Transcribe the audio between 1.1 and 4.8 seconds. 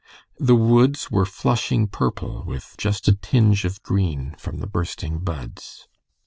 were flushing purple, with just a tinge of green from the